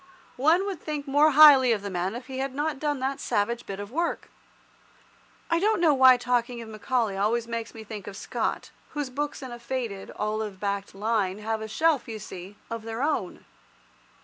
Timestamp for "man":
1.91-2.15